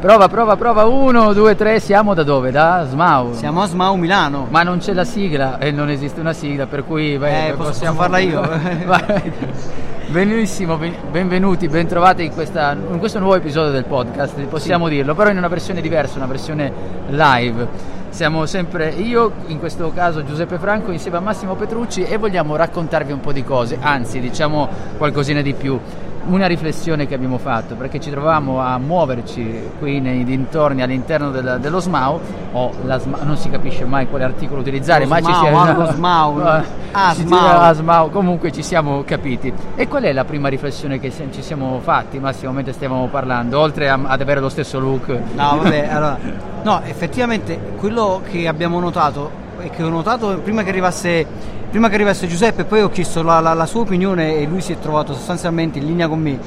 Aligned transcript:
Prova, 0.00 0.28
prova, 0.28 0.54
prova, 0.54 0.84
uno, 0.84 1.32
due, 1.32 1.56
tre, 1.56 1.80
siamo 1.80 2.14
da 2.14 2.22
dove? 2.22 2.52
Da 2.52 2.86
Smau. 2.88 3.34
Siamo 3.34 3.62
a 3.62 3.66
Smau 3.66 3.96
Milano. 3.96 4.46
Ma 4.48 4.62
non 4.62 4.78
c'è 4.78 4.92
la 4.92 5.02
sigla 5.02 5.58
e 5.58 5.72
non 5.72 5.90
esiste 5.90 6.20
una 6.20 6.32
sigla, 6.32 6.66
per 6.66 6.84
cui 6.84 7.18
beh, 7.18 7.48
eh, 7.48 7.52
possiamo 7.54 7.98
farla 7.98 8.18
io. 8.18 8.40
Benissimo, 10.06 10.78
benvenuti, 11.10 11.66
bentrovati 11.66 12.24
in, 12.24 12.32
questa, 12.32 12.74
in, 12.74 13.00
questo 13.00 13.18
nuovo 13.18 13.34
episodio 13.34 13.72
del 13.72 13.86
podcast, 13.86 14.40
possiamo 14.42 14.86
sì. 14.86 14.94
dirlo, 14.94 15.16
però 15.16 15.30
in 15.30 15.36
una 15.36 15.48
versione 15.48 15.80
diversa, 15.80 16.16
una 16.16 16.26
versione 16.26 16.72
live. 17.08 17.68
Siamo 18.10 18.46
sempre 18.46 18.88
io, 18.88 19.32
in 19.46 19.58
questo 19.58 19.92
caso 19.94 20.24
Giuseppe 20.24 20.58
Franco, 20.58 20.90
insieme 20.90 21.18
a 21.18 21.20
Massimo 21.20 21.54
Petrucci 21.54 22.02
e 22.02 22.16
vogliamo 22.16 22.56
raccontarvi 22.56 23.12
un 23.12 23.20
po' 23.20 23.32
di 23.32 23.44
cose, 23.44 23.78
anzi 23.80 24.18
diciamo 24.18 24.68
qualcosina 24.96 25.40
di 25.40 25.52
più. 25.54 25.78
Una 26.24 26.46
riflessione 26.46 27.06
che 27.06 27.14
abbiamo 27.14 27.38
fatto 27.38 27.74
perché 27.74 28.00
ci 28.00 28.10
trovavamo 28.10 28.60
a 28.60 28.76
muoverci 28.76 29.70
qui 29.78 30.00
nei 30.00 30.24
dintorni 30.24 30.82
all'interno 30.82 31.30
del, 31.30 31.58
dello 31.60 31.80
SMAU 31.80 32.20
o 32.52 32.72
SMAU, 32.84 33.24
non 33.24 33.36
si 33.36 33.48
capisce 33.48 33.84
mai 33.86 34.08
quale 34.08 34.24
articolo 34.24 34.60
utilizzare 34.60 35.04
lo 35.04 35.10
ma 35.10 35.20
SMAU, 35.20 35.32
ci 35.32 35.38
siamo 35.38 35.86
SMAU, 35.86 36.38
ah, 36.92 37.14
SMAU. 37.14 37.60
Ah, 37.60 37.72
SMAU 37.72 38.10
comunque 38.10 38.52
ci 38.52 38.62
siamo 38.62 39.04
capiti. 39.04 39.52
E 39.74 39.88
qual 39.88 40.02
è 40.02 40.12
la 40.12 40.24
prima 40.24 40.48
riflessione 40.48 40.98
che 40.98 41.10
ci 41.10 41.42
siamo 41.42 41.78
fatti 41.80 42.18
Massimo 42.18 42.52
mentre 42.52 42.72
stavamo 42.72 43.06
parlando 43.06 43.60
oltre 43.60 43.88
a, 43.88 43.98
ad 44.02 44.20
avere 44.20 44.40
lo 44.40 44.48
stesso 44.48 44.78
look? 44.78 45.08
No 45.08 45.60
vabbè 45.62 45.88
allora 45.92 46.18
no 46.62 46.82
effettivamente 46.84 47.58
quello 47.76 48.07
che 48.28 48.48
abbiamo 48.48 48.80
notato 48.80 49.30
e 49.60 49.70
che 49.70 49.82
ho 49.82 49.88
notato 49.88 50.38
prima 50.38 50.62
che 50.62 50.70
arrivasse 50.70 51.26
prima 51.68 51.88
che 51.88 51.94
arrivasse 51.96 52.26
Giuseppe 52.26 52.64
poi 52.64 52.80
ho 52.80 52.88
chiesto 52.88 53.22
la, 53.22 53.40
la, 53.40 53.52
la, 53.52 53.66
sua 53.66 53.82
opinione 53.82 54.36
e 54.36 54.46
lui 54.46 54.60
si 54.60 54.72
è 54.72 54.78
trovato 54.78 55.12
sostanzialmente 55.12 55.78
in 55.78 55.86
linea 55.86 56.08
con 56.08 56.20
me. 56.20 56.38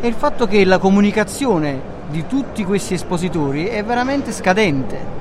È 0.00 0.06
il 0.06 0.14
fatto 0.14 0.46
che 0.46 0.64
la 0.64 0.78
comunicazione 0.78 1.80
di 2.08 2.26
tutti 2.26 2.64
questi 2.64 2.94
espositori 2.94 3.66
è 3.66 3.84
veramente 3.84 4.32
scadente. 4.32 5.20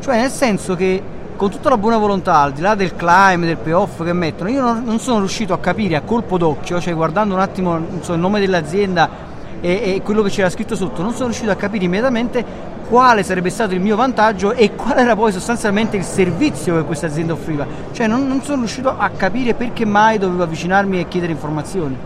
Cioè 0.00 0.20
nel 0.20 0.30
senso 0.30 0.76
che 0.76 1.02
con 1.36 1.50
tutta 1.50 1.68
la 1.68 1.78
buona 1.78 1.98
volontà 1.98 2.38
al 2.38 2.52
di 2.52 2.60
là 2.60 2.74
del 2.74 2.94
climb 2.94 3.44
del 3.44 3.56
payoff 3.56 4.04
che 4.04 4.12
mettono 4.12 4.50
io 4.50 4.60
non, 4.60 4.98
sono 5.00 5.18
riuscito 5.18 5.52
a 5.52 5.58
capire 5.58 5.96
a 5.96 6.02
colpo 6.02 6.38
d'occhio 6.38 6.80
cioè 6.80 6.94
guardando 6.94 7.34
un 7.34 7.40
attimo 7.40 7.80
so, 8.00 8.12
il 8.12 8.20
nome 8.20 8.38
dell'azienda 8.38 9.08
e, 9.60 9.94
e 9.94 10.02
quello 10.04 10.22
che 10.22 10.28
c'era 10.28 10.50
scritto 10.50 10.76
sotto 10.76 11.02
non 11.02 11.12
sono 11.12 11.26
riuscito 11.26 11.50
a 11.50 11.56
capire 11.56 11.84
immediatamente 11.84 12.44
quale 12.92 13.22
sarebbe 13.22 13.48
stato 13.48 13.72
il 13.72 13.80
mio 13.80 13.96
vantaggio 13.96 14.52
e 14.52 14.74
qual 14.74 14.98
era 14.98 15.16
poi 15.16 15.32
sostanzialmente 15.32 15.96
il 15.96 16.04
servizio 16.04 16.76
che 16.76 16.82
questa 16.84 17.06
azienda 17.06 17.32
offriva. 17.32 17.66
Cioè 17.90 18.06
non, 18.06 18.28
non 18.28 18.42
sono 18.42 18.58
riuscito 18.58 18.94
a 18.94 19.08
capire 19.08 19.54
perché 19.54 19.86
mai 19.86 20.18
dovevo 20.18 20.42
avvicinarmi 20.42 21.00
e 21.00 21.08
chiedere 21.08 21.32
informazioni. 21.32 21.96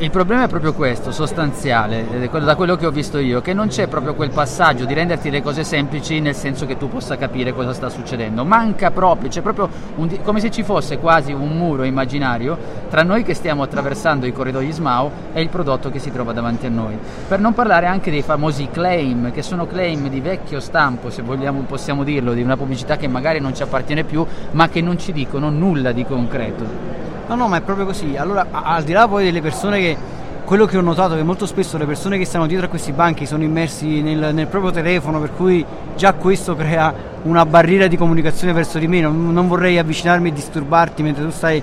Il 0.00 0.10
problema 0.10 0.44
è 0.44 0.48
proprio 0.48 0.72
questo, 0.72 1.12
sostanziale, 1.12 2.06
da 2.30 2.54
quello 2.56 2.74
che 2.74 2.86
ho 2.86 2.90
visto 2.90 3.18
io, 3.18 3.42
che 3.42 3.52
non 3.52 3.68
c'è 3.68 3.86
proprio 3.86 4.14
quel 4.14 4.30
passaggio 4.30 4.86
di 4.86 4.94
renderti 4.94 5.28
le 5.28 5.42
cose 5.42 5.62
semplici 5.62 6.20
nel 6.20 6.34
senso 6.34 6.64
che 6.64 6.78
tu 6.78 6.88
possa 6.88 7.18
capire 7.18 7.52
cosa 7.52 7.74
sta 7.74 7.90
succedendo. 7.90 8.42
Manca 8.46 8.90
proprio, 8.92 9.28
c'è 9.28 9.42
proprio 9.42 9.68
un, 9.96 10.22
come 10.22 10.40
se 10.40 10.50
ci 10.50 10.62
fosse 10.62 10.96
quasi 10.96 11.34
un 11.34 11.54
muro 11.54 11.82
immaginario 11.82 12.56
tra 12.88 13.02
noi 13.02 13.22
che 13.22 13.34
stiamo 13.34 13.62
attraversando 13.62 14.24
i 14.24 14.32
corridoi 14.32 14.72
SMAU 14.72 15.10
e 15.34 15.42
il 15.42 15.50
prodotto 15.50 15.90
che 15.90 15.98
si 15.98 16.10
trova 16.10 16.32
davanti 16.32 16.64
a 16.64 16.70
noi. 16.70 16.98
Per 17.28 17.38
non 17.38 17.52
parlare 17.52 17.84
anche 17.84 18.10
dei 18.10 18.22
famosi 18.22 18.70
claim, 18.72 19.30
che 19.32 19.42
sono 19.42 19.66
claim 19.66 20.08
di 20.08 20.22
vecchio 20.22 20.60
stampo, 20.60 21.10
se 21.10 21.20
vogliamo, 21.20 21.60
possiamo 21.68 22.04
dirlo, 22.04 22.32
di 22.32 22.40
una 22.40 22.56
pubblicità 22.56 22.96
che 22.96 23.06
magari 23.06 23.38
non 23.38 23.54
ci 23.54 23.62
appartiene 23.62 24.04
più, 24.04 24.24
ma 24.52 24.70
che 24.70 24.80
non 24.80 24.98
ci 24.98 25.12
dicono 25.12 25.50
nulla 25.50 25.92
di 25.92 26.06
concreto. 26.06 27.09
No, 27.30 27.36
no, 27.36 27.46
ma 27.46 27.58
è 27.58 27.60
proprio 27.60 27.86
così. 27.86 28.16
Allora, 28.16 28.44
al 28.50 28.82
di 28.82 28.90
là 28.90 29.06
poi 29.06 29.22
delle 29.22 29.40
persone 29.40 29.78
che 29.78 29.96
quello 30.44 30.66
che 30.66 30.76
ho 30.76 30.80
notato 30.80 31.14
è 31.14 31.16
che 31.18 31.22
molto 31.22 31.46
spesso 31.46 31.78
le 31.78 31.84
persone 31.84 32.18
che 32.18 32.24
stanno 32.24 32.48
dietro 32.48 32.66
a 32.66 32.68
questi 32.68 32.90
banchi 32.90 33.24
sono 33.24 33.44
immersi 33.44 34.02
nel, 34.02 34.34
nel, 34.34 34.48
proprio 34.48 34.72
telefono, 34.72 35.20
per 35.20 35.30
cui 35.36 35.64
già 35.94 36.12
questo 36.14 36.56
crea 36.56 36.92
una 37.22 37.46
barriera 37.46 37.86
di 37.86 37.96
comunicazione 37.96 38.52
verso 38.52 38.80
di 38.80 38.88
me. 38.88 39.00
Non, 39.00 39.32
non 39.32 39.46
vorrei 39.46 39.78
avvicinarmi 39.78 40.30
e 40.30 40.32
disturbarti 40.32 41.04
mentre 41.04 41.22
tu 41.22 41.30
stai 41.30 41.62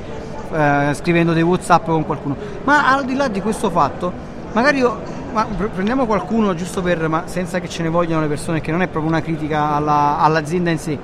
eh, 0.53 0.91
scrivendo 0.93 1.33
dei 1.33 1.43
WhatsApp 1.43 1.83
con 1.83 2.05
qualcuno. 2.05 2.37
Ma 2.63 2.89
al 2.89 3.03
di 3.03 3.15
là 3.15 3.27
di 3.27 3.41
questo 3.41 3.69
fatto, 3.69 4.13
magari 4.53 4.77
io. 4.77 5.15
Ma 5.33 5.45
prendiamo 5.45 6.05
qualcuno 6.05 6.55
giusto 6.55 6.81
per. 6.81 7.09
ma 7.09 7.23
senza 7.25 7.59
che 7.59 7.67
ce 7.67 7.83
ne 7.83 7.89
vogliano 7.89 8.21
le 8.21 8.27
persone, 8.27 8.61
che 8.61 8.71
non 8.71 8.81
è 8.81 8.87
proprio 8.87 9.11
una 9.11 9.21
critica 9.21 9.73
alla, 9.73 10.17
all'azienda 10.19 10.69
in 10.69 10.79
sé 10.79 10.97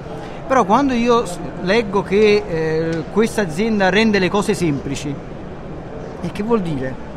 però 0.47 0.65
quando 0.65 0.93
io 0.93 1.23
leggo 1.61 2.03
che 2.03 2.43
eh, 2.47 3.03
questa 3.11 3.41
azienda 3.41 3.89
rende 3.89 4.19
le 4.19 4.29
cose 4.29 4.53
semplici, 4.53 5.13
e 6.21 6.31
che 6.31 6.43
vuol 6.43 6.61
dire? 6.61 7.11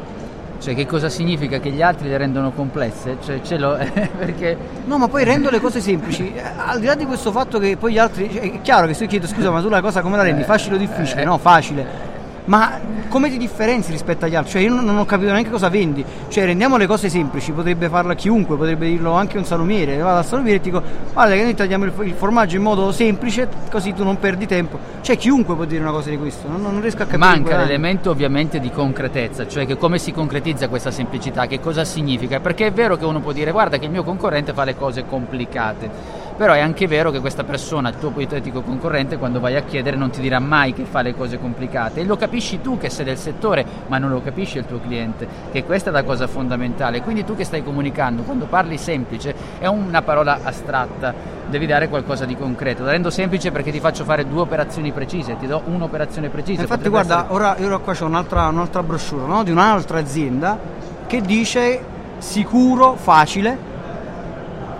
Cioè 0.58 0.74
che 0.74 0.86
cosa 0.86 1.08
significa 1.08 1.60
che 1.60 1.70
gli 1.70 1.82
altri 1.82 2.08
le 2.08 2.16
rendono 2.16 2.50
complesse? 2.50 3.18
Cioè, 3.22 3.40
ce 3.42 3.58
l'ho, 3.58 3.76
perché... 4.18 4.56
No, 4.86 4.98
ma 4.98 5.06
poi 5.06 5.22
rendo 5.24 5.50
le 5.50 5.60
cose 5.60 5.80
semplici. 5.80 6.32
Eh, 6.36 6.42
al 6.56 6.80
di 6.80 6.86
là 6.86 6.94
di 6.94 7.04
questo 7.04 7.30
fatto 7.30 7.58
che 7.58 7.76
poi 7.76 7.92
gli 7.92 7.98
altri... 7.98 8.30
Cioè, 8.30 8.42
è 8.42 8.60
chiaro 8.62 8.86
che 8.86 8.94
se 8.94 9.04
io 9.04 9.08
chiedo 9.08 9.26
scusa, 9.26 9.50
ma 9.50 9.60
tu 9.60 9.68
la 9.68 9.80
cosa 9.80 10.00
come 10.00 10.16
la 10.16 10.22
rendi? 10.22 10.42
Eh, 10.42 10.44
facile 10.44 10.76
o 10.76 10.78
difficile? 10.78 11.22
Eh, 11.22 11.24
no, 11.24 11.38
facile 11.38 12.05
ma 12.46 12.80
come 13.08 13.30
ti 13.30 13.38
differenzi 13.38 13.90
rispetto 13.90 14.24
agli 14.24 14.34
altri? 14.34 14.52
Cioè 14.52 14.62
io 14.62 14.74
non, 14.74 14.96
ho 14.96 15.04
capito 15.04 15.30
neanche 15.30 15.50
cosa 15.50 15.68
vendi, 15.68 16.04
cioè 16.28 16.44
rendiamo 16.44 16.76
le 16.76 16.86
cose 16.86 17.08
semplici, 17.08 17.52
potrebbe 17.52 17.88
farla 17.88 18.14
chiunque, 18.14 18.56
potrebbe 18.56 18.86
dirlo 18.86 19.12
anche 19.12 19.38
un 19.38 19.44
salumiere, 19.44 19.96
vado 19.98 20.18
al 20.18 20.24
salumiere 20.24 20.58
e 20.58 20.60
ti 20.60 20.70
dico 20.70 20.82
guarda 21.12 21.34
che 21.34 21.42
noi 21.42 21.54
tagliamo 21.54 21.84
il, 21.84 21.92
il, 22.02 22.14
formaggio 22.14 22.56
in 22.56 22.62
modo 22.62 22.92
semplice 22.92 23.48
così 23.70 23.92
tu 23.92 24.04
non 24.04 24.18
perdi 24.18 24.46
tempo, 24.46 24.78
cioè 25.00 25.16
chiunque 25.16 25.54
può 25.54 25.64
dire 25.64 25.82
una 25.82 25.92
cosa 25.92 26.10
di 26.10 26.18
questo, 26.18 26.48
non, 26.48 26.62
non 26.62 26.80
riesco 26.80 27.02
a 27.02 27.06
capire. 27.06 27.18
Manca 27.18 27.56
l'elemento 27.58 28.10
ovviamente 28.10 28.60
di 28.60 28.70
concretezza, 28.70 29.46
cioè 29.46 29.66
che 29.66 29.76
come 29.76 29.98
si 29.98 30.12
concretizza 30.12 30.68
questa 30.68 30.90
semplicità, 30.90 31.46
che 31.46 31.60
cosa 31.60 31.84
significa, 31.84 32.40
perché 32.40 32.66
è 32.66 32.72
vero 32.72 32.96
che 32.96 33.04
uno 33.04 33.20
può 33.20 33.32
dire 33.32 33.50
guarda 33.50 33.78
che 33.78 33.86
il 33.86 33.90
mio 33.90 34.04
concorrente 34.04 34.52
fa 34.52 34.64
le 34.64 34.76
cose 34.76 35.04
complicate 35.04 36.24
però 36.36 36.52
è 36.52 36.60
anche 36.60 36.86
vero 36.86 37.10
che 37.10 37.20
questa 37.20 37.44
persona, 37.44 37.88
il 37.88 37.98
tuo 37.98 38.10
ipotetico 38.10 38.60
concorrente, 38.62 39.16
quando 39.16 39.40
vai 39.40 39.56
a 39.56 39.62
chiedere 39.62 39.96
non 39.96 40.10
ti 40.10 40.20
dirà 40.20 40.38
mai 40.38 40.72
che 40.72 40.84
fa 40.84 41.00
le 41.00 41.14
cose 41.14 41.38
complicate 41.38 42.00
e 42.00 42.04
lo 42.04 42.16
capisci 42.16 42.60
tu 42.60 42.76
che 42.78 42.90
sei 42.90 43.04
del 43.04 43.16
settore, 43.16 43.64
ma 43.86 43.98
non 43.98 44.10
lo 44.10 44.20
capisce 44.20 44.58
il 44.58 44.66
tuo 44.66 44.78
cliente, 44.80 45.26
che 45.50 45.64
questa 45.64 45.90
è 45.90 45.92
la 45.92 46.04
cosa 46.04 46.26
fondamentale. 46.26 47.02
Quindi 47.02 47.24
tu 47.24 47.34
che 47.34 47.44
stai 47.44 47.62
comunicando, 47.64 48.22
quando 48.22 48.46
parli 48.46 48.76
semplice, 48.76 49.34
è 49.58 49.66
una 49.66 50.02
parola 50.02 50.40
astratta, 50.42 51.14
devi 51.48 51.66
dare 51.66 51.88
qualcosa 51.88 52.24
di 52.24 52.36
concreto. 52.36 52.84
La 52.84 52.90
rendo 52.90 53.10
semplice 53.10 53.50
perché 53.50 53.70
ti 53.70 53.80
faccio 53.80 54.04
fare 54.04 54.26
due 54.26 54.40
operazioni 54.40 54.92
precise, 54.92 55.36
ti 55.38 55.46
do 55.46 55.62
un'operazione 55.64 56.28
precisa. 56.28 56.62
Infatti 56.62 56.88
guarda, 56.88 57.24
essere... 57.24 57.34
ora, 57.34 57.56
ora 57.60 57.78
qua 57.78 57.94
c'è 57.94 58.04
un'altra, 58.04 58.48
un'altra 58.48 58.82
brochure 58.82 59.26
no? 59.26 59.42
di 59.42 59.50
un'altra 59.50 59.98
azienda 59.98 60.58
che 61.06 61.20
dice 61.22 61.94
sicuro, 62.18 62.94
facile, 62.96 63.65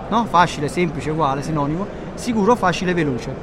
no? 0.09 0.25
facile, 0.25 0.67
semplice, 0.67 1.11
uguale, 1.11 1.41
sinonimo, 1.41 1.85
sicuro, 2.15 2.55
facile, 2.55 2.93
veloce. 2.93 3.33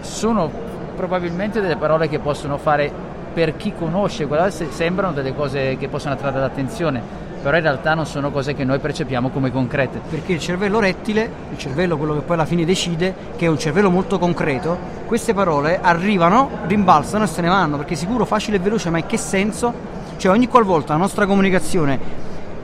Sono 0.00 0.50
probabilmente 0.96 1.60
delle 1.60 1.76
parole 1.76 2.08
che 2.08 2.18
possono 2.18 2.58
fare 2.58 2.92
per 3.32 3.56
chi 3.56 3.72
conosce 3.72 4.28
sembrano 4.70 5.12
delle 5.12 5.34
cose 5.34 5.76
che 5.76 5.88
possono 5.88 6.14
attrarre 6.14 6.40
l'attenzione 6.40 7.20
però 7.42 7.56
in 7.56 7.62
realtà 7.62 7.94
non 7.94 8.04
sono 8.04 8.30
cose 8.30 8.54
che 8.54 8.64
noi 8.64 8.78
percepiamo 8.78 9.30
come 9.30 9.50
concrete. 9.50 10.00
Perché 10.10 10.34
il 10.34 10.40
cervello 10.40 10.78
rettile, 10.78 11.30
il 11.50 11.56
cervello 11.56 11.96
quello 11.96 12.14
che 12.14 12.20
poi 12.20 12.34
alla 12.34 12.44
fine 12.44 12.64
decide, 12.64 13.14
che 13.36 13.46
è 13.46 13.48
un 13.48 13.58
cervello 13.58 13.90
molto 13.90 14.18
concreto, 14.18 14.76
queste 15.06 15.32
parole 15.32 15.80
arrivano, 15.80 16.50
rimbalzano 16.66 17.24
e 17.24 17.26
se 17.26 17.40
ne 17.40 17.48
vanno, 17.48 17.78
perché 17.78 17.94
sicuro, 17.94 18.26
facile 18.26 18.58
e 18.58 18.60
veloce, 18.60 18.90
ma 18.90 18.98
in 18.98 19.06
che 19.06 19.16
senso? 19.16 19.72
Cioè 20.16 20.32
ogni 20.32 20.48
qualvolta 20.48 20.92
la 20.92 20.98
nostra 20.98 21.24
comunicazione 21.24 21.98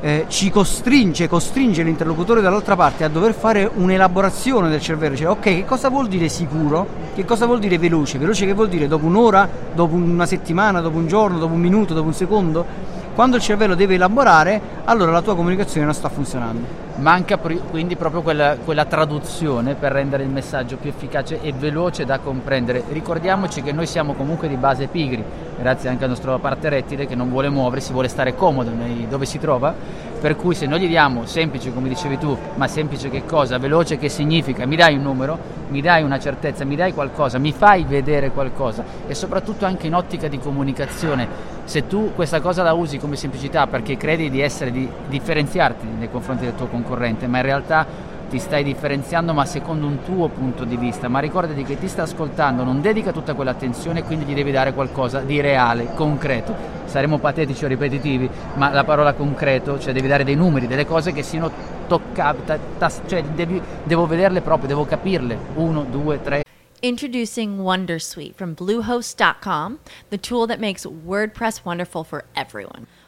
eh, 0.01 0.27
ci 0.29 0.51
costringe, 0.51 1.29
costringe 1.29 1.83
l'interlocutore 1.83 2.41
dall'altra 2.41 2.77
parte 2.77 3.05
a 3.05 3.09
dover 3.09 3.33
fare 3.33 3.71
un'elaborazione 3.73 4.69
del 4.69 4.81
cervello, 4.81 5.17
cioè 5.17 5.29
ok, 5.29 5.41
che 5.41 5.65
cosa 5.65 5.89
vuol 5.89 6.09
dire 6.09 6.29
sicuro? 6.29 6.87
Che 7.15 7.25
cosa 7.25 7.47
vuol 7.47 7.59
dire 7.59 7.79
veloce? 7.79 8.19
Veloce 8.19 8.47
che 8.47 8.53
vuol 8.53 8.69
dire 8.69 8.89
dopo 8.89 9.07
un'ora, 9.07 9.49
dopo 9.75 9.95
una 9.95 10.27
settimana, 10.27 10.81
dopo 10.81 10.99
un 10.99 11.07
giorno, 11.07 11.39
dopo 11.39 11.55
un 11.55 11.61
minuto, 11.61 11.95
dopo 11.95 12.07
un 12.07 12.15
secondo? 12.15 12.95
Quando 13.17 13.37
il 13.37 13.43
cervello 13.43 13.75
deve 13.75 13.95
elaborare, 13.95 14.61
allora 14.85 15.11
la 15.11 15.23
tua 15.23 15.35
comunicazione 15.35 15.87
non 15.87 15.95
sta 15.95 16.11
funzionando. 16.11 16.85
Manca 16.97 17.39
quindi 17.39 17.97
proprio 17.97 18.21
quella, 18.21 18.57
quella, 18.63 18.85
traduzione 18.85 19.75
per 19.75 19.93
rendere 19.93 20.23
il 20.23 20.29
messaggio 20.29 20.77
più 20.77 20.91
efficace 20.91 21.41
e 21.41 21.55
veloce 21.55 22.05
da 22.05 22.19
comprendere. 22.19 22.85
Ricordiamoci 22.91 23.63
che 23.63 23.73
noi 23.73 23.87
siamo 23.87 24.13
comunque 24.13 24.49
di 24.49 24.57
base 24.57 24.89
pigri, 24.89 25.25
grazie 25.59 25.89
anche 25.89 26.05
al 26.05 26.11
nostro 26.11 26.39
parte 26.39 26.69
rettile 26.69 27.07
che 27.07 27.15
non 27.15 27.31
vuole 27.31 27.49
muoversi, 27.49 27.93
vuole 27.93 28.09
stare 28.09 28.35
comodo 28.35 28.71
dove 29.09 29.25
si 29.25 29.39
trova, 29.39 29.75
per 30.21 30.37
cui 30.37 30.55
se 30.55 30.67
noi 30.67 30.81
gli 30.81 30.89
diamo 30.89 31.27
semplice 31.27 31.73
come 31.73 31.89
dicevi 31.89 32.19
tu, 32.19 32.37
ma 32.55 32.67
semplice 32.67 33.11
che 33.11 33.25
cosa, 33.25 33.59
veloce 33.59 33.99
che 33.99 34.09
significa, 34.09 34.67
mi 34.67 34.77
dai 34.77 34.97
un 34.97 35.03
numero, 35.03 35.39
mi 35.69 35.81
dai 35.81 36.03
una 36.03 36.19
certezza, 36.19 36.65
mi 36.65 36.77
dai 36.77 36.93
qualcosa, 36.93 37.39
mi 37.39 37.53
fai 37.53 37.85
vedere 37.85 38.31
qualcosa. 38.31 38.85
E 39.07 39.15
soprattutto 39.15 39.65
anche 39.67 39.87
in 39.87 39.95
ottica 39.95 40.29
di 40.29 40.39
comunicazione. 40.39 41.55
Se 41.65 41.87
tu 41.87 42.13
questa 42.15 42.41
cosa 42.41 42.63
la 42.63 42.73
usi 42.73 42.99
come 42.99 43.17
semplicità 43.17 43.67
perché 43.67 43.97
credi 43.97 44.31
di 44.31 44.41
essere 44.41 44.71
di 44.71 44.89
differenziarti 45.09 45.87
nei 45.99 46.11
confronti 46.11 46.45
del 46.45 46.55
tuo 46.55 46.67
concorrente, 46.67 47.27
ma 47.27 47.39
in 47.39 47.45
realtà 47.45 48.15
ti 48.29 48.39
stai 48.39 48.65
differenziando 48.65 49.33
ma 49.33 49.45
secondo 49.45 49.87
un 49.87 50.03
tuo 50.03 50.29
punto 50.29 50.65
di 50.65 50.77
vista, 50.77 51.09
ma 51.09 51.19
ricordati 51.19 51.63
che 51.65 51.79
ti 51.79 51.89
sta 51.89 52.03
ascoltando, 52.03 52.65
non 52.65 52.81
dedica 52.81 53.13
tutta 53.13 53.35
quell'attenzione 53.35 54.03
quindi 54.03 54.25
gli 54.25 54.35
devi 54.35 54.51
dare 54.51 54.73
qualcosa 54.73 55.21
di 55.21 55.41
reale, 55.41 55.93
concreto. 55.95 56.55
Saremo 56.85 57.19
patetici 57.19 57.65
o 57.65 57.69
ripetitivi, 57.69 58.29
ma 58.55 58.71
la 58.71 58.85
parola 58.85 59.13
concreto, 59.13 59.79
cioè 59.79 59.93
devi 59.93 60.09
dare 60.09 60.25
dei 60.25 60.37
numeri, 60.37 60.67
delle 60.67 60.87
cose 60.87 61.13
che 61.13 61.23
siano 61.23 61.51
toccabili, 61.87 62.59
cioè 63.07 63.23
devi, 63.23 63.61
devo 63.83 64.07
vederle 64.07 64.41
proprio, 64.41 64.69
devo 64.69 64.85
capirle. 64.85 65.37
Uno, 65.55 65.85
due, 65.85 66.21
tre, 66.23 66.43
Introducing 66.83 67.59
Wondersuite 67.59 68.35
from 68.35 68.55
Bluehost.com, 68.55 69.81
the 70.11 70.19
tool 70.19 70.47
that 70.47 70.61
makes 70.61 70.85
WordPress 70.85 71.65
wonderful 71.65 72.05
for 72.05 72.27
everyone. 72.37 72.87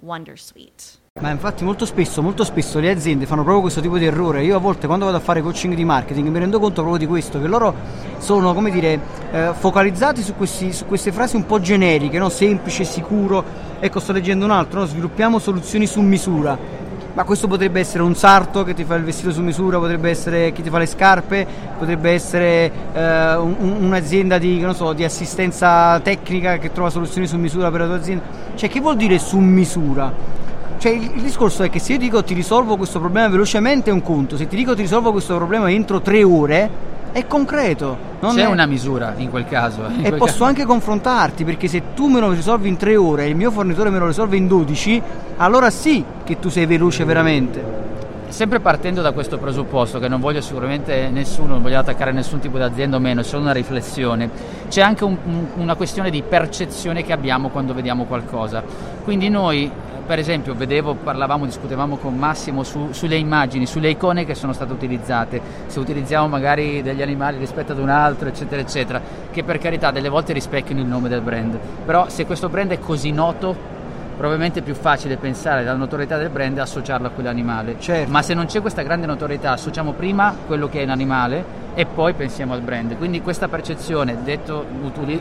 wondersuite. 0.00 1.02
Ma 1.20 1.30
infatti 1.30 1.62
molto 1.62 1.86
spesso, 1.86 2.22
molto 2.22 2.42
spesso 2.42 2.80
le 2.80 2.90
aziende 2.90 3.24
fanno 3.24 3.42
proprio 3.42 3.62
questo 3.62 3.80
tipo 3.80 3.98
di 3.98 4.04
errore. 4.04 4.42
Io 4.42 4.56
a 4.56 4.58
volte 4.58 4.88
quando 4.88 5.04
vado 5.04 5.16
a 5.16 5.20
fare 5.20 5.42
coaching 5.42 5.74
di 5.74 5.84
marketing 5.84 6.26
mi 6.26 6.40
rendo 6.40 6.58
conto 6.58 6.80
proprio 6.80 6.98
di 6.98 7.06
questo, 7.06 7.40
che 7.40 7.46
loro 7.46 7.72
sono, 8.18 8.52
come 8.52 8.72
dire, 8.72 9.00
eh, 9.30 9.52
focalizzati 9.54 10.22
su, 10.22 10.34
questi, 10.34 10.72
su, 10.72 10.86
queste 10.86 11.12
frasi 11.12 11.36
un 11.36 11.46
po' 11.46 11.60
generiche, 11.60 12.18
no? 12.18 12.30
semplice, 12.30 12.82
sicuro. 12.82 13.44
Ecco, 13.78 14.00
sto 14.00 14.10
leggendo 14.10 14.44
un 14.44 14.50
altro, 14.50 14.80
no? 14.80 14.86
sviluppiamo 14.86 15.38
soluzioni 15.38 15.86
su 15.86 16.00
misura. 16.00 16.58
Ma 17.14 17.22
questo 17.22 17.46
potrebbe 17.46 17.78
essere 17.78 18.02
un 18.02 18.16
sarto 18.16 18.64
che 18.64 18.74
ti 18.74 18.82
fa 18.82 18.96
il 18.96 19.04
vestito 19.04 19.30
su 19.30 19.40
misura, 19.40 19.78
potrebbe 19.78 20.10
essere 20.10 20.50
chi 20.50 20.62
ti 20.62 20.68
fa 20.68 20.78
le 20.78 20.86
scarpe, 20.86 21.46
potrebbe 21.78 22.10
essere 22.10 22.72
eh, 22.92 23.34
un, 23.36 23.76
un'azienda 23.82 24.36
di, 24.36 24.66
so, 24.72 24.92
di 24.92 25.04
assistenza 25.04 26.00
tecnica 26.00 26.58
che 26.58 26.72
trova 26.72 26.90
soluzioni 26.90 27.28
su 27.28 27.38
misura 27.38 27.70
per 27.70 27.80
la 27.80 27.86
tua 27.86 27.96
azienda. 27.96 28.24
Cioè, 28.56 28.68
che 28.68 28.80
vuol 28.80 28.96
dire 28.96 29.20
su 29.20 29.38
misura? 29.38 30.12
Cioè 30.76 30.90
il, 30.90 31.12
il, 31.14 31.22
discorso 31.22 31.62
è 31.62 31.70
che 31.70 31.78
se 31.78 31.92
io 31.92 31.98
dico 31.98 32.24
ti 32.24 32.34
risolvo 32.34 32.76
questo 32.76 32.98
problema 32.98 33.28
velocemente 33.28 33.90
è 33.90 33.92
un 33.92 34.02
conto, 34.02 34.36
se 34.36 34.48
ti 34.48 34.56
dico 34.56 34.74
ti 34.74 34.82
risolvo 34.82 35.12
questo 35.12 35.36
problema 35.36 35.70
entro 35.70 36.00
tre 36.00 36.24
ore 36.24 36.93
è 37.14 37.28
concreto. 37.28 37.96
C'è 38.20 38.42
è... 38.42 38.46
una 38.46 38.66
misura 38.66 39.14
in 39.16 39.30
quel 39.30 39.46
caso. 39.46 39.82
In 39.82 40.04
e 40.04 40.08
quel 40.08 40.18
posso 40.18 40.32
caso. 40.32 40.44
anche 40.44 40.64
confrontarti 40.64 41.44
perché 41.44 41.68
se 41.68 41.94
tu 41.94 42.08
me 42.08 42.18
lo 42.18 42.30
risolvi 42.30 42.68
in 42.68 42.76
tre 42.76 42.96
ore 42.96 43.24
e 43.24 43.28
il 43.28 43.36
mio 43.36 43.52
fornitore 43.52 43.88
me 43.88 44.00
lo 44.00 44.08
risolve 44.08 44.36
in 44.36 44.48
12, 44.48 45.00
allora 45.36 45.70
sì 45.70 46.04
che 46.24 46.40
tu 46.40 46.48
sei 46.48 46.66
veloce 46.66 47.04
veramente. 47.04 47.82
Sempre 48.28 48.58
partendo 48.58 49.00
da 49.00 49.12
questo 49.12 49.38
presupposto, 49.38 50.00
che 50.00 50.08
non 50.08 50.18
voglio 50.18 50.40
sicuramente 50.40 51.08
nessuno, 51.08 51.52
non 51.52 51.62
voglio 51.62 51.78
attaccare 51.78 52.10
nessun 52.10 52.40
tipo 52.40 52.56
di 52.56 52.64
azienda 52.64 52.96
o 52.96 52.98
meno, 52.98 53.20
è 53.20 53.22
solo 53.22 53.42
una 53.42 53.52
riflessione, 53.52 54.28
c'è 54.68 54.80
anche 54.82 55.04
un, 55.04 55.16
un, 55.24 55.46
una 55.54 55.76
questione 55.76 56.10
di 56.10 56.20
percezione 56.28 57.04
che 57.04 57.12
abbiamo 57.12 57.50
quando 57.50 57.74
vediamo 57.74 58.06
qualcosa. 58.06 58.60
Quindi 59.04 59.28
noi 59.28 59.70
per 60.06 60.18
esempio 60.18 60.54
vedevo, 60.54 60.94
parlavamo, 60.94 61.44
discutevamo 61.44 61.96
con 61.96 62.16
Massimo 62.16 62.62
su, 62.62 62.92
sulle 62.92 63.16
immagini, 63.16 63.66
sulle 63.66 63.90
icone 63.90 64.24
che 64.24 64.34
sono 64.34 64.52
state 64.52 64.72
utilizzate, 64.72 65.40
se 65.66 65.78
utilizziamo 65.78 66.28
magari 66.28 66.82
degli 66.82 67.02
animali 67.02 67.38
rispetto 67.38 67.72
ad 67.72 67.78
un 67.78 67.88
altro, 67.88 68.28
eccetera, 68.28 68.60
eccetera, 68.60 69.00
che 69.30 69.42
per 69.42 69.58
carità 69.58 69.90
delle 69.90 70.08
volte 70.08 70.32
rispecchiano 70.32 70.80
il 70.80 70.86
nome 70.86 71.08
del 71.08 71.20
brand. 71.20 71.58
Però 71.84 72.08
se 72.08 72.26
questo 72.26 72.48
brand 72.48 72.70
è 72.70 72.78
così 72.78 73.10
noto, 73.10 73.73
probabilmente 74.16 74.60
è 74.60 74.62
più 74.62 74.74
facile 74.74 75.16
pensare 75.16 75.64
dalla 75.64 75.78
notorietà 75.78 76.16
del 76.16 76.30
brand 76.30 76.58
associarlo 76.58 77.08
a 77.08 77.10
quell'animale. 77.10 77.76
Certo. 77.78 78.10
Ma 78.10 78.22
se 78.22 78.34
non 78.34 78.46
c'è 78.46 78.60
questa 78.60 78.82
grande 78.82 79.06
notorietà, 79.06 79.52
associamo 79.52 79.92
prima 79.92 80.34
quello 80.46 80.68
che 80.68 80.82
è 80.82 80.86
l'animale 80.86 81.62
e 81.74 81.86
poi 81.86 82.14
pensiamo 82.14 82.52
al 82.52 82.60
brand. 82.60 82.96
Quindi 82.96 83.20
questa 83.20 83.48
percezione, 83.48 84.18
detto 84.22 84.64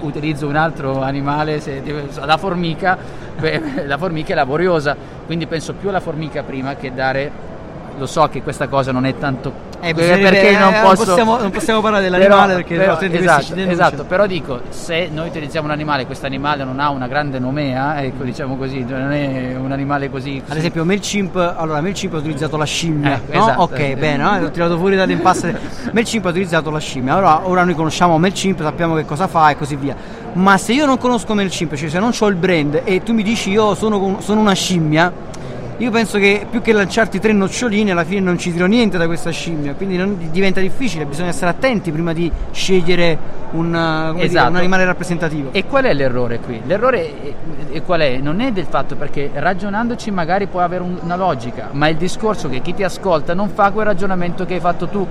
utilizzo 0.01 0.47
un 0.47 0.55
altro 0.55 1.01
animale, 1.01 1.59
se, 1.59 1.81
la 2.23 2.37
formica, 2.37 2.97
la 3.85 3.97
formica 3.97 4.33
è 4.33 4.35
laboriosa, 4.35 4.95
quindi 5.25 5.47
penso 5.47 5.73
più 5.73 5.89
alla 5.89 5.99
formica 5.99 6.43
prima 6.43 6.75
che 6.75 6.93
dare 6.93 7.51
lo 7.97 8.05
so 8.05 8.27
che 8.27 8.41
questa 8.41 8.67
cosa 8.67 8.91
non 8.91 9.05
è 9.05 9.17
tanto 9.17 9.71
eh, 9.83 9.93
perché 9.93 10.49
eh, 10.49 10.57
non, 10.57 10.73
posso... 10.81 11.05
possiamo, 11.05 11.37
non, 11.37 11.51
possiamo, 11.51 11.81
parlare 11.81 12.03
dell'animale 12.03 12.55
perché 12.55 12.77
però, 12.77 12.99
esatto, 12.99 13.55
esatto, 13.55 14.03
però 14.05 14.25
dico 14.25 14.61
se 14.69 15.09
noi 15.11 15.27
utilizziamo 15.27 15.67
un 15.67 15.73
animale 15.73 16.05
questo 16.05 16.25
animale 16.25 16.63
non 16.63 16.79
ha 16.79 16.89
una 16.89 17.07
grande 17.07 17.39
nomea 17.39 18.01
ecco 18.01 18.23
diciamo 18.23 18.55
così 18.55 18.85
non 18.87 19.11
è 19.11 19.55
un 19.55 19.71
animale 19.71 20.09
così, 20.09 20.39
così. 20.39 20.51
ad 20.51 20.57
esempio 20.57 20.85
MailChimp 20.85 21.55
allora 21.57 21.81
MailChimp 21.81 22.13
ha 22.13 22.17
utilizzato 22.17 22.55
la 22.55 22.65
scimmia 22.65 23.19
eh, 23.27 23.35
no? 23.35 23.43
esatto, 23.43 23.61
ok 23.61 23.79
eh, 23.79 23.95
bene 23.97 24.23
no? 24.23 24.39
l'ho 24.39 24.51
tirato 24.51 24.77
fuori 24.77 24.95
dall'impasse 24.95 25.59
MailChimp 25.91 26.25
ha 26.25 26.29
utilizzato 26.29 26.69
la 26.69 26.79
scimmia 26.79 27.13
allora 27.13 27.47
ora 27.47 27.63
noi 27.63 27.75
conosciamo 27.75 28.17
MailChimp 28.17 28.61
sappiamo 28.61 28.95
che 28.95 29.05
cosa 29.05 29.27
fa 29.27 29.49
e 29.49 29.57
così 29.57 29.75
via 29.75 29.95
ma 30.33 30.57
se 30.57 30.73
io 30.73 30.85
non 30.85 30.97
conosco 30.97 31.33
MailChimp 31.33 31.75
cioè 31.75 31.89
se 31.89 31.99
non 31.99 32.13
ho 32.17 32.27
il 32.27 32.35
brand 32.35 32.81
e 32.83 33.03
tu 33.03 33.13
mi 33.13 33.23
dici 33.23 33.51
io 33.51 33.75
sono, 33.75 34.17
sono 34.21 34.39
una 34.39 34.53
scimmia 34.53 35.31
io 35.77 35.91
penso 35.91 36.17
che 36.19 36.45
più 36.49 36.61
che 36.61 36.71
lanciarti 36.71 37.19
tre 37.19 37.33
noccioline 37.33 37.91
alla 37.91 38.03
fine 38.03 38.21
non 38.21 38.37
ci 38.37 38.51
tiro 38.51 38.65
niente 38.67 38.97
da 38.97 39.07
questa 39.07 39.31
scimmia, 39.31 39.73
quindi 39.73 39.97
non, 39.97 40.29
diventa 40.31 40.59
difficile, 40.59 41.05
bisogna 41.05 41.29
essere 41.29 41.49
attenti 41.49 41.91
prima 41.91 42.13
di 42.13 42.31
scegliere 42.51 43.17
un, 43.51 43.73
esatto. 43.73 44.27
dire, 44.27 44.41
un 44.41 44.55
animale 44.55 44.85
rappresentativo. 44.85 45.49
E 45.51 45.65
qual 45.65 45.85
è 45.85 45.93
l'errore 45.93 46.39
qui? 46.39 46.61
L'errore 46.65 46.99
è, 46.99 47.33
è, 47.71 47.81
qual 47.81 48.01
è? 48.01 48.17
Non 48.17 48.39
è 48.39 48.51
del 48.51 48.65
fatto 48.65 48.95
perché 48.95 49.31
ragionandoci 49.33 50.11
magari 50.11 50.47
può 50.47 50.59
avere 50.59 50.83
un, 50.83 50.97
una 51.01 51.15
logica, 51.15 51.69
ma 51.71 51.87
il 51.87 51.97
discorso 51.97 52.49
che 52.49 52.61
chi 52.61 52.73
ti 52.73 52.83
ascolta 52.83 53.33
non 53.33 53.49
fa 53.49 53.71
quel 53.71 53.85
ragionamento 53.85 54.45
che 54.45 54.55
hai 54.55 54.59
fatto 54.59 54.87
tu 54.87 55.07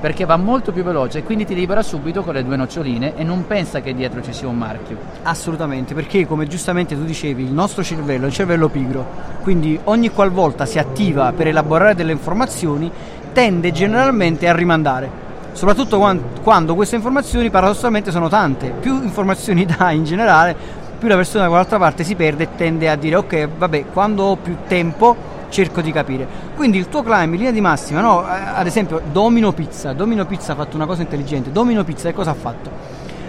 perché 0.00 0.24
va 0.24 0.36
molto 0.36 0.72
più 0.72 0.82
veloce 0.82 1.18
e 1.18 1.22
quindi 1.22 1.44
ti 1.44 1.54
libera 1.54 1.82
subito 1.82 2.22
con 2.22 2.34
le 2.34 2.44
due 2.44 2.56
noccioline 2.56 3.16
e 3.16 3.24
non 3.24 3.46
pensa 3.46 3.80
che 3.80 3.94
dietro 3.94 4.22
ci 4.22 4.32
sia 4.32 4.48
un 4.48 4.56
marchio. 4.56 4.96
Assolutamente, 5.22 5.94
perché 5.94 6.26
come 6.26 6.46
giustamente 6.46 6.94
tu 6.94 7.04
dicevi, 7.04 7.42
il 7.42 7.52
nostro 7.52 7.82
cervello 7.82 8.24
è 8.24 8.26
un 8.26 8.32
cervello 8.32 8.68
pigro, 8.68 9.06
quindi 9.42 9.78
ogni 9.84 10.10
qualvolta 10.10 10.66
si 10.66 10.78
attiva 10.78 11.32
per 11.32 11.48
elaborare 11.48 11.94
delle 11.94 12.12
informazioni 12.12 12.90
tende 13.32 13.72
generalmente 13.72 14.48
a 14.48 14.54
rimandare. 14.54 15.26
Soprattutto 15.52 15.98
quando 16.42 16.74
queste 16.74 16.96
informazioni 16.96 17.50
paradossalmente 17.50 18.10
sono 18.10 18.28
tante, 18.28 18.70
più 18.70 19.02
informazioni 19.02 19.66
dà 19.66 19.90
in 19.90 20.04
generale, 20.04 20.56
più 20.98 21.08
la 21.08 21.16
persona 21.16 21.42
da 21.42 21.48
quell'altra 21.48 21.78
parte 21.78 22.04
si 22.04 22.14
perde 22.14 22.44
e 22.44 22.48
tende 22.56 22.88
a 22.88 22.96
dire 22.96 23.16
ok, 23.16 23.48
vabbè, 23.56 23.86
quando 23.92 24.24
ho 24.24 24.36
più 24.36 24.56
tempo 24.66 25.27
cerco 25.48 25.80
di 25.80 25.92
capire. 25.92 26.26
Quindi 26.56 26.78
il 26.78 26.88
tuo 26.88 27.02
climb 27.02 27.32
in 27.32 27.38
linea 27.38 27.52
di 27.52 27.60
massima, 27.60 28.00
no? 28.00 28.24
ad 28.24 28.66
esempio 28.66 29.00
Domino 29.12 29.52
Pizza, 29.52 29.92
Domino 29.92 30.26
Pizza 30.26 30.52
ha 30.52 30.56
fatto 30.56 30.76
una 30.76 30.86
cosa 30.86 31.02
intelligente, 31.02 31.52
Domino 31.52 31.84
Pizza 31.84 32.08
che 32.08 32.14
cosa 32.14 32.30
ha 32.30 32.34
fatto? 32.34 32.70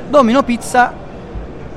Domino 0.09 0.43
Pizza 0.43 1.07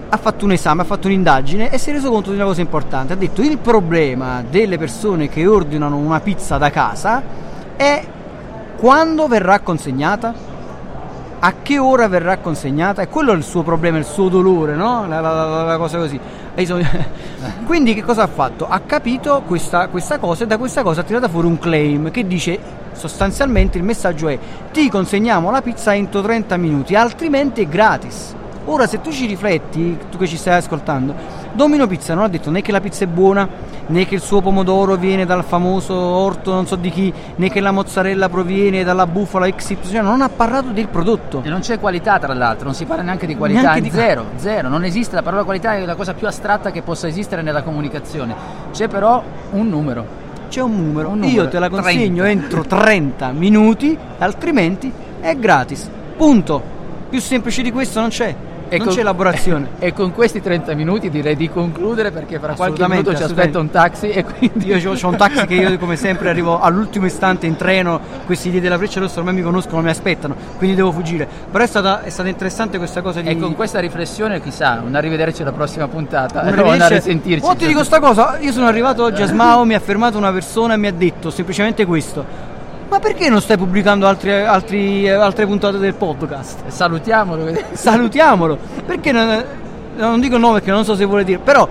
ha 0.08 0.16
fatto 0.18 0.44
un 0.44 0.52
esame, 0.52 0.82
ha 0.82 0.84
fatto 0.84 1.06
un'indagine 1.06 1.70
e 1.70 1.78
si 1.78 1.90
è 1.90 1.92
reso 1.94 2.11
conto 2.11 2.30
di 2.30 2.37
una 2.37 2.44
cosa 2.44 2.61
importante, 2.61 3.14
ha 3.14 3.16
detto 3.16 3.40
il 3.40 3.56
problema 3.58 4.44
delle 4.49 4.76
persone 4.76 5.28
che 5.28 5.46
ordinano 5.46 5.96
una 5.96 6.20
pizza 6.20 6.58
da 6.58 6.70
casa 6.70 7.22
è 7.76 8.04
quando 8.76 9.26
verrà 9.26 9.61
consegnata 9.61 10.34
a 11.44 11.54
che 11.61 11.78
ora 11.78 12.06
verrà 12.06 12.38
consegnata 12.38 13.02
e 13.02 13.08
quello 13.08 13.32
è 13.32 13.37
il 13.37 13.42
suo 13.42 13.62
problema, 13.62 13.99
il 13.99 14.04
suo 14.04 14.28
dolore, 14.28 14.76
no? 14.76 15.08
La, 15.08 15.20
la, 15.20 15.32
la, 15.32 15.62
la 15.64 15.76
cosa 15.76 15.99
così. 15.99 16.18
Quindi 17.66 17.94
che 17.94 18.02
cosa 18.02 18.22
ha 18.22 18.26
fatto? 18.28 18.68
Ha 18.68 18.80
capito 18.80 19.42
questa, 19.44 19.88
questa 19.88 20.18
cosa 20.18 20.44
e 20.44 20.46
da 20.46 20.56
questa 20.56 20.82
cosa 20.82 21.00
ha 21.00 21.04
tirato 21.04 21.28
fuori 21.28 21.49
un 21.49 21.58
claim 21.58 22.11
che 22.12 22.26
dice 22.26 22.58
sostanzialmente 22.92 23.78
il 23.78 23.84
messaggio 23.84 24.28
è 24.28 24.38
ti 24.70 24.88
consegniamo 24.88 25.50
la 25.50 25.62
pizza 25.62 25.94
entro 25.94 26.20
30 26.20 26.56
minuti, 26.58 26.94
altrimenti 26.94 27.62
è 27.62 27.66
gratis. 27.66 28.37
Ora 28.66 28.87
se 28.87 29.00
tu 29.00 29.11
ci 29.11 29.26
rifletti, 29.26 29.99
tu 30.09 30.19
che 30.19 30.28
ci 30.28 30.37
stai 30.37 30.59
ascoltando, 30.59 31.14
Domino 31.52 31.88
Pizza 31.88 32.14
non 32.14 32.23
ha 32.23 32.28
detto 32.28 32.49
né 32.49 32.62
che 32.62 32.71
la 32.71 32.81
pizza 32.81 33.04
è 33.04 33.09
buona, 33.09 33.49
né 33.87 34.07
che 34.07 34.14
il 34.14 34.21
suo 34.21 34.40
pomodoro 34.40 34.95
viene 34.95 35.26
dal 35.26 35.42
famoso 35.42 35.95
orto 35.95 36.52
non 36.52 36.66
so 36.69 36.76
di 36.76 36.88
chi, 36.90 37.12
né 37.37 37.50
che 37.50 37.59
la 37.59 37.73
mozzarella 37.73 38.28
proviene 38.28 38.85
dalla 38.85 39.07
bufala 39.09 39.50
XY, 39.50 40.00
non 40.00 40.23
ha 40.23 40.28
parlato 40.28 40.69
del 40.69 40.87
prodotto. 40.87 41.42
E 41.42 41.49
non 41.49 41.59
c'è 41.59 41.81
qualità 41.81 42.21
tra 42.21 42.33
l'altro, 42.35 42.66
non 42.66 42.75
si 42.75 42.85
parla 42.85 43.02
neanche 43.02 43.26
di 43.26 43.37
qualità, 43.37 43.62
neanche 43.62 43.81
di... 43.81 43.90
zero, 43.90 44.26
zero, 44.37 44.69
non 44.69 44.85
esiste, 44.85 45.16
la 45.16 45.23
parola 45.23 45.42
qualità 45.42 45.75
è 45.75 45.85
la 45.85 45.97
cosa 45.97 46.14
più 46.14 46.28
astratta 46.28 46.71
che 46.71 46.83
possa 46.83 47.09
esistere 47.09 47.42
nella 47.42 47.62
comunicazione, 47.62 48.35
c'è 48.71 48.87
però 48.87 49.23
un 49.50 49.69
numero. 49.69 50.21
C'è 50.49 50.61
un 50.61 50.76
numero, 50.76 51.09
un 51.09 51.21
numero 51.21 51.42
io 51.42 51.49
te 51.49 51.59
la 51.59 51.69
consegno 51.69 52.23
30. 52.23 52.28
entro 52.28 52.62
30 52.62 53.33
minuti, 53.33 53.99
altrimenti 54.19 54.92
è 55.21 55.35
gratis. 55.35 55.90
Punto. 56.16 56.81
Più 57.09 57.21
semplice 57.21 57.62
di 57.62 57.73
questo 57.73 58.00
non 58.00 58.09
c'è 58.11 58.35
e 58.72 58.78
non 58.78 58.86
con, 58.86 58.94
c'è 58.94 59.00
elaborazione. 59.00 59.70
E 59.82 59.92
con 59.92 60.12
questi 60.12 60.40
30 60.40 60.74
minuti 60.74 61.10
direi 61.10 61.36
di 61.36 61.50
concludere 61.50 62.10
perché 62.10 62.38
fra 62.38 62.54
qualche 62.54 62.86
minuto 62.88 63.14
ci 63.14 63.22
aspetta 63.22 63.58
un 63.58 63.70
taxi 63.70 64.08
e 64.08 64.24
quindi... 64.24 64.66
Io 64.68 64.92
ho 64.92 65.08
un 65.08 65.16
taxi 65.16 65.46
che 65.46 65.54
io 65.54 65.76
come 65.78 65.96
sempre 65.96 66.30
arrivo 66.30 66.60
all'ultimo 66.60 67.06
istante 67.06 67.46
in 67.46 67.56
treno, 67.56 68.00
questi 68.24 68.50
lì 68.50 68.60
della 68.60 68.78
Freccia 68.78 69.00
Rossa 69.00 69.18
ormai 69.18 69.34
mi 69.34 69.42
conoscono, 69.42 69.82
mi 69.82 69.90
aspettano, 69.90 70.34
quindi 70.56 70.76
devo 70.76 70.92
fuggire. 70.92 71.28
Però 71.50 71.62
è 71.62 71.66
stata, 71.66 72.02
è 72.02 72.10
stata 72.10 72.28
interessante 72.28 72.78
questa 72.78 73.02
cosa 73.02 73.20
di... 73.20 73.28
E 73.28 73.38
con 73.38 73.54
questa 73.54 73.80
riflessione 73.80 74.40
chissà, 74.40 74.82
un 74.84 74.94
arrivederci 74.94 75.42
alla 75.42 75.52
prossima 75.52 75.88
puntata, 75.88 76.40
un 76.42 76.58
a 76.80 76.88
risentirci. 76.88 77.46
Oh 77.46 77.54
ti 77.54 77.66
dico 77.66 77.84
sta 77.84 78.00
cosa, 78.00 78.38
io 78.38 78.52
sono 78.52 78.66
arrivato 78.66 79.02
oggi 79.02 79.22
a 79.22 79.26
Smao, 79.26 79.64
mi 79.64 79.74
ha 79.74 79.80
fermato 79.80 80.16
una 80.16 80.32
persona 80.32 80.74
e 80.74 80.76
mi 80.76 80.86
ha 80.86 80.92
detto 80.92 81.30
semplicemente 81.30 81.84
questo 81.84 82.51
ma 82.92 82.99
perché 82.99 83.30
non 83.30 83.40
stai 83.40 83.56
pubblicando 83.56 84.06
altri, 84.06 84.30
altri, 84.30 85.08
altre 85.08 85.46
puntate 85.46 85.78
del 85.78 85.94
podcast? 85.94 86.66
Salutiamolo. 86.66 87.50
Salutiamolo. 87.72 88.58
Perché 88.84 89.12
non, 89.12 89.44
non 89.96 90.20
dico 90.20 90.34
il 90.34 90.42
nome 90.42 90.58
perché 90.58 90.72
non 90.72 90.84
so 90.84 90.94
se 90.94 91.06
vuole 91.06 91.25
dire, 91.25 91.38
però 91.38 91.66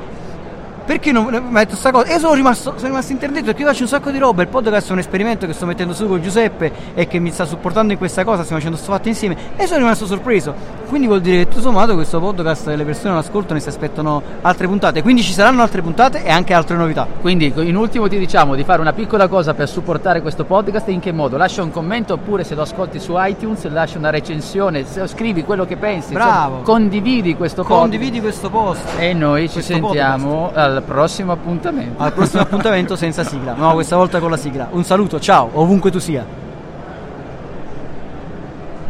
perché 0.85 1.11
non 1.11 1.25
mi 1.25 1.35
ha 1.35 1.59
detto 1.59 1.69
questa 1.69 1.91
cosa? 1.91 2.11
Io 2.11 2.19
sono 2.19 2.33
rimasto, 2.33 2.73
sono 2.75 2.87
rimasto 2.87 3.11
interdetto 3.11 3.45
perché 3.45 3.61
io 3.61 3.67
faccio 3.67 3.83
un 3.83 3.89
sacco 3.89 4.11
di 4.11 4.17
roba. 4.17 4.41
Il 4.41 4.47
podcast 4.47 4.89
è 4.89 4.91
un 4.91 4.99
esperimento 4.99 5.45
che 5.45 5.53
sto 5.53 5.65
mettendo 5.65 5.93
su 5.93 6.07
con 6.07 6.21
Giuseppe 6.21 6.71
e 6.93 7.07
che 7.07 7.19
mi 7.19 7.31
sta 7.31 7.45
supportando 7.45 7.93
in 7.93 7.97
questa 7.97 8.23
cosa. 8.23 8.43
Stiamo 8.43 8.61
facendo 8.61 8.77
questo 8.77 8.91
fatto 8.91 9.07
insieme 9.07 9.37
e 9.55 9.67
sono 9.67 9.79
rimasto 9.79 10.05
sorpreso. 10.05 10.79
Quindi 10.87 11.07
vuol 11.07 11.21
dire 11.21 11.37
che 11.37 11.47
tutto 11.47 11.61
sommato 11.61 11.93
questo 11.93 12.19
podcast 12.19 12.67
le 12.67 12.83
persone 12.83 13.13
lo 13.13 13.19
ascoltano 13.19 13.57
e 13.57 13.61
si 13.61 13.69
aspettano 13.69 14.21
altre 14.41 14.67
puntate. 14.67 15.01
Quindi 15.01 15.23
ci 15.23 15.31
saranno 15.31 15.61
altre 15.61 15.81
puntate 15.81 16.23
e 16.23 16.29
anche 16.29 16.53
altre 16.53 16.75
novità. 16.75 17.07
Quindi 17.21 17.53
in 17.55 17.77
ultimo 17.77 18.09
ti 18.09 18.17
diciamo 18.17 18.55
di 18.55 18.63
fare 18.65 18.81
una 18.81 18.91
piccola 18.91 19.27
cosa 19.27 19.53
per 19.53 19.69
supportare 19.69 20.21
questo 20.21 20.43
podcast. 20.43 20.89
In 20.89 20.99
che 20.99 21.13
modo? 21.13 21.37
Lascia 21.37 21.63
un 21.63 21.71
commento 21.71 22.15
oppure 22.15 22.43
se 22.43 22.55
lo 22.55 22.63
ascolti 22.63 22.99
su 22.99 23.13
iTunes 23.15 23.65
lascia 23.69 23.97
una 23.97 24.09
recensione, 24.09 24.85
scrivi 25.05 25.43
quello 25.43 25.65
che 25.65 25.77
pensi. 25.77 26.13
Bravo. 26.13 26.57
Insomma, 26.57 26.63
condividi 26.63 27.35
questo 27.35 27.61
podcast. 27.61 27.81
Condividi 27.81 28.19
questo 28.19 28.49
post. 28.49 28.83
E 28.97 29.13
noi 29.13 29.47
ci 29.49 29.61
sentiamo 29.61 30.51
podcast. 30.53 30.80
Prossimo 30.81 31.31
appuntamento. 31.31 32.01
Al 32.01 32.13
prossimo 32.13 32.41
appuntamento 32.41 32.95
senza 32.95 33.23
sigla. 33.23 33.53
No, 33.53 33.73
questa 33.73 33.95
volta 33.95 34.19
con 34.19 34.29
la 34.29 34.37
sigla. 34.37 34.69
Un 34.71 34.83
saluto, 34.83 35.19
ciao, 35.19 35.49
ovunque 35.53 35.91
tu 35.91 35.99
sia. 35.99 36.40